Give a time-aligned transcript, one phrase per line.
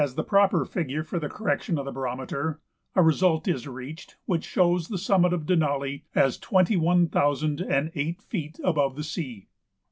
[0.03, 2.59] as the proper figure for the correction of the barometer,
[2.95, 7.91] a result is reached which shows the summit of Denali as twenty one thousand and
[7.93, 9.47] eight feet above the sea.